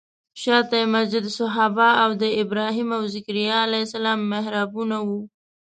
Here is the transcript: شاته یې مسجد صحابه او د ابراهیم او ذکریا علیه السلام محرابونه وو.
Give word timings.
شاته 0.41 0.75
یې 0.81 0.85
مسجد 0.95 1.25
صحابه 1.37 1.89
او 2.03 2.09
د 2.21 2.23
ابراهیم 2.41 2.89
او 2.97 3.03
ذکریا 3.15 3.55
علیه 3.65 3.83
السلام 3.87 4.19
محرابونه 4.33 4.97
وو. 5.07 5.21